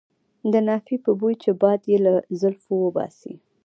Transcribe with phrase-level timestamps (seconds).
[0.51, 3.33] د نافې په بوی چې باد یې له زلفو وباسي.